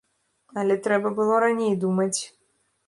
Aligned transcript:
Але 0.61 0.79
трэба 0.89 1.11
было 1.21 1.35
раней 1.45 1.73
думаць. 1.87 2.21